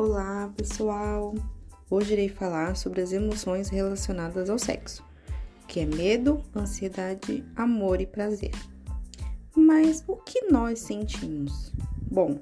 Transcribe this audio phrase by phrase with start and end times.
[0.00, 1.34] Olá, pessoal!
[1.90, 5.04] Hoje irei falar sobre as emoções relacionadas ao sexo,
[5.66, 8.52] que é medo, ansiedade, amor e prazer.
[9.56, 11.72] Mas o que nós sentimos?
[12.00, 12.38] Bom,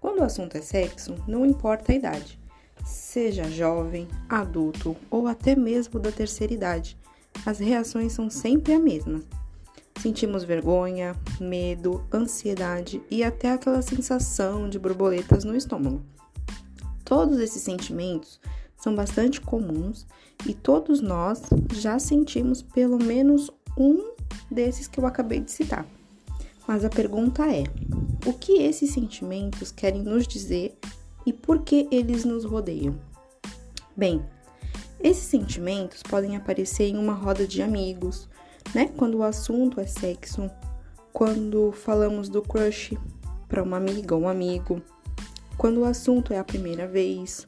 [0.00, 2.40] quando o assunto é sexo, não importa a idade,
[2.84, 6.98] seja jovem, adulto ou até mesmo da terceira idade,
[7.46, 9.22] as reações são sempre a mesma.
[10.02, 16.02] Sentimos vergonha, medo, ansiedade e até aquela sensação de borboletas no estômago.
[17.06, 18.40] Todos esses sentimentos
[18.76, 20.08] são bastante comuns
[20.44, 21.40] e todos nós
[21.72, 23.48] já sentimos pelo menos
[23.78, 24.12] um
[24.50, 25.86] desses que eu acabei de citar.
[26.66, 27.62] Mas a pergunta é:
[28.26, 30.76] o que esses sentimentos querem nos dizer
[31.24, 32.98] e por que eles nos rodeiam?
[33.96, 34.20] Bem,
[35.00, 38.28] esses sentimentos podem aparecer em uma roda de amigos,
[38.74, 38.90] né?
[38.96, 40.50] Quando o assunto é sexo,
[41.12, 42.98] quando falamos do crush
[43.46, 44.82] para uma amiga ou um amigo
[45.56, 47.46] quando o assunto é a primeira vez,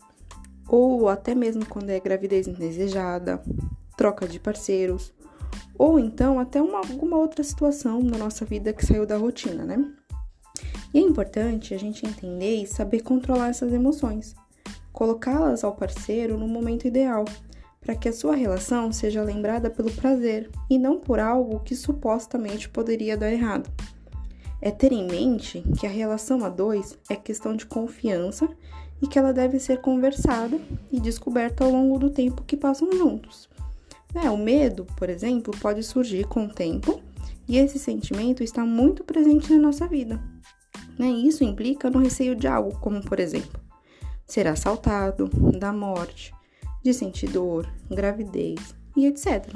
[0.68, 3.42] ou até mesmo quando é gravidez indesejada,
[3.96, 5.12] troca de parceiros,
[5.76, 9.84] ou então até uma, alguma outra situação na nossa vida que saiu da rotina, né?
[10.92, 14.34] E é importante a gente entender e saber controlar essas emoções,
[14.92, 17.24] colocá-las ao parceiro no momento ideal,
[17.80, 22.68] para que a sua relação seja lembrada pelo prazer e não por algo que supostamente
[22.68, 23.70] poderia dar errado.
[24.60, 28.48] É ter em mente que a relação a dois é questão de confiança
[29.00, 33.48] e que ela deve ser conversada e descoberta ao longo do tempo que passam juntos.
[34.14, 37.00] É, o medo, por exemplo, pode surgir com o tempo
[37.46, 40.20] e esse sentimento está muito presente na nossa vida.
[40.98, 41.08] Né?
[41.08, 43.60] Isso implica no receio de algo, como por exemplo,
[44.26, 45.28] ser assaltado,
[45.58, 46.34] da morte,
[46.82, 49.54] de sentir dor, gravidez e etc.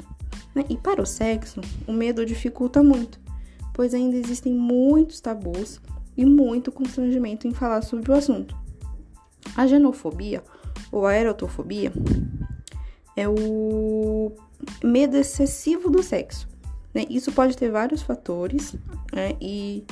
[0.55, 0.63] Né?
[0.69, 3.22] E para o sexo, o medo dificulta muito
[3.73, 5.81] pois ainda existem muitos tabus
[6.15, 8.55] e muito constrangimento em falar sobre o assunto.
[9.55, 10.43] A genofobia
[10.91, 11.91] ou a erotofobia
[13.15, 14.31] é o
[14.83, 16.47] medo excessivo do sexo.
[16.93, 17.05] Né?
[17.09, 18.75] Isso pode ter vários fatores,
[19.11, 19.35] né?
[19.41, 19.83] e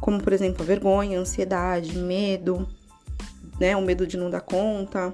[0.00, 2.66] como por exemplo a vergonha, a ansiedade, medo,
[3.60, 3.76] né?
[3.76, 5.12] o medo de não dar conta,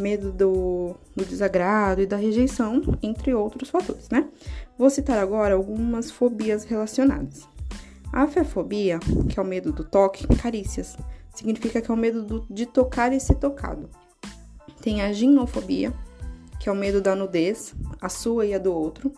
[0.00, 4.28] medo do, do desagrado e da rejeição, entre outros fatores, né?
[4.78, 7.48] Vou citar agora algumas fobias relacionadas.
[8.12, 10.96] A afefobia, que é o medo do toque, carícias,
[11.34, 13.88] significa que é o medo do, de tocar e ser tocado.
[14.80, 15.92] Tem a ginofobia,
[16.58, 19.12] que é o medo da nudez, a sua e a do outro.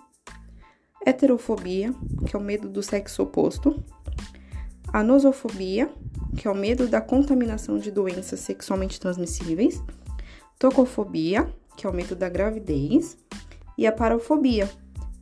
[1.06, 1.94] Heterofobia,
[2.26, 3.82] que é o medo do sexo oposto.
[4.92, 5.90] A nosofobia,
[6.36, 9.82] que é o medo da contaminação de doenças sexualmente transmissíveis
[10.62, 13.18] tocofobia, que é o medo da gravidez,
[13.76, 14.70] e a parafobia,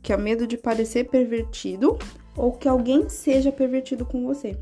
[0.03, 1.97] que é o medo de parecer pervertido
[2.37, 4.55] ou que alguém seja pervertido com você.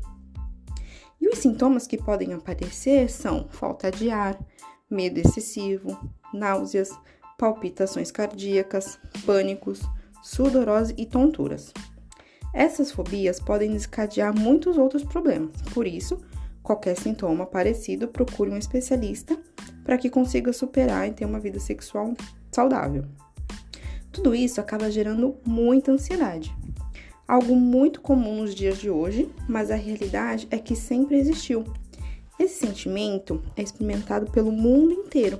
[1.20, 4.42] E os sintomas que podem aparecer são falta de ar,
[4.90, 5.98] medo excessivo,
[6.32, 6.88] náuseas,
[7.36, 9.82] palpitações cardíacas, pânicos,
[10.22, 11.74] sudorose e tonturas.
[12.54, 16.18] Essas fobias podem desencadear muitos outros problemas, por isso,
[16.62, 19.38] qualquer sintoma parecido, procure um especialista
[19.84, 22.14] para que consiga superar e ter uma vida sexual
[22.52, 23.04] saudável.
[24.12, 26.54] Tudo isso acaba gerando muita ansiedade.
[27.26, 31.64] Algo muito comum nos dias de hoje, mas a realidade é que sempre existiu.
[32.38, 35.38] Esse sentimento é experimentado pelo mundo inteiro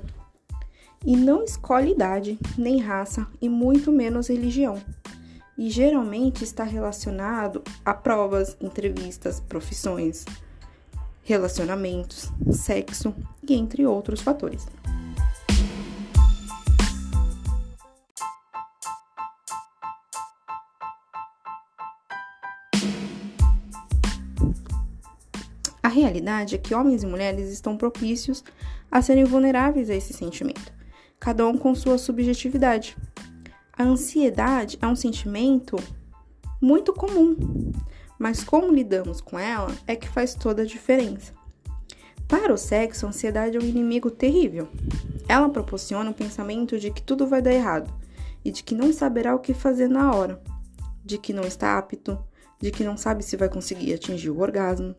[1.04, 4.80] e não escolhe idade, nem raça e muito menos religião.
[5.56, 10.24] E geralmente está relacionado a provas, entrevistas, profissões,
[11.30, 13.14] relacionamentos, sexo
[13.48, 14.66] e entre outros fatores.
[25.80, 28.42] A realidade é que homens e mulheres estão propícios
[28.90, 30.72] a serem vulneráveis a esse sentimento,
[31.20, 32.96] cada um com sua subjetividade.
[33.72, 35.76] A ansiedade é um sentimento
[36.60, 37.36] muito comum,
[38.20, 41.32] mas como lidamos com ela é que faz toda a diferença.
[42.28, 44.68] Para o sexo, a ansiedade é um inimigo terrível.
[45.26, 47.90] Ela proporciona o pensamento de que tudo vai dar errado
[48.44, 50.38] e de que não saberá o que fazer na hora,
[51.02, 52.22] de que não está apto,
[52.60, 54.94] de que não sabe se vai conseguir atingir o orgasmo,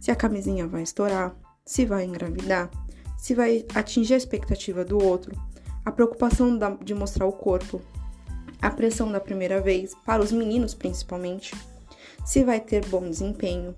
[0.00, 2.70] se a camisinha vai estourar, se vai engravidar,
[3.18, 5.38] se vai atingir a expectativa do outro,
[5.84, 7.82] a preocupação de mostrar o corpo,
[8.62, 11.54] a pressão da primeira vez, para os meninos principalmente
[12.24, 13.74] se vai ter bom desempenho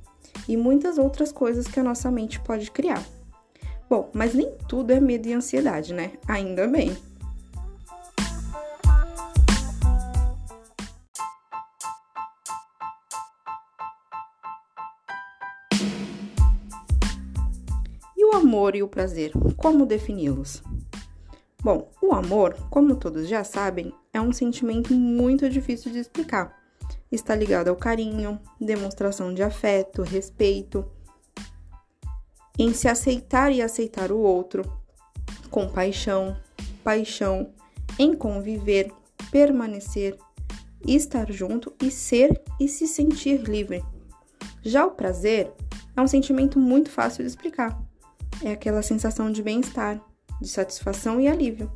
[0.49, 3.05] e muitas outras coisas que a nossa mente pode criar.
[3.89, 6.13] Bom, mas nem tudo é medo e ansiedade, né?
[6.27, 6.97] Ainda bem.
[18.17, 20.63] E o amor e o prazer, como defini-los?
[21.63, 26.66] Bom, o amor, como todos já sabem, é um sentimento muito difícil de explicar.
[27.11, 30.85] Está ligado ao carinho, demonstração de afeto, respeito,
[32.59, 34.63] em se aceitar e aceitar o outro,
[35.51, 36.37] compaixão,
[36.83, 37.53] paixão,
[37.99, 38.91] em conviver,
[39.31, 40.17] permanecer,
[40.87, 43.85] estar junto e ser e se sentir livre.
[44.63, 45.53] Já o prazer
[45.97, 47.81] é um sentimento muito fácil de explicar.
[48.43, 50.01] É aquela sensação de bem-estar,
[50.41, 51.71] de satisfação e alívio.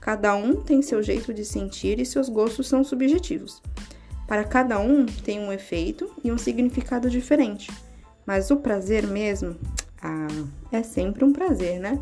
[0.00, 3.60] Cada um tem seu jeito de sentir e seus gostos são subjetivos.
[4.28, 7.70] Para cada um tem um efeito e um significado diferente,
[8.26, 9.56] mas o prazer mesmo,
[10.02, 10.28] ah,
[10.70, 11.98] é sempre um prazer, né?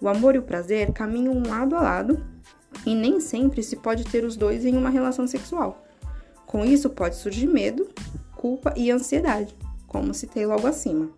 [0.00, 2.24] O amor e o prazer caminham lado a lado
[2.86, 5.86] e nem sempre se pode ter os dois em uma relação sexual.
[6.46, 7.86] Com isso pode surgir medo,
[8.34, 9.54] culpa e ansiedade,
[9.86, 11.10] como citei logo acima.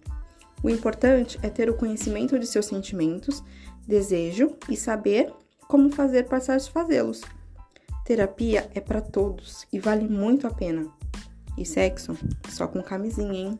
[0.64, 3.40] O importante é ter o conhecimento de seus sentimentos,
[3.86, 5.32] desejo e saber
[5.68, 7.22] como fazer para satisfazê-los.
[8.04, 10.86] Terapia é para todos e vale muito a pena.
[11.56, 12.14] E sexo
[12.50, 13.58] só com camisinha, hein?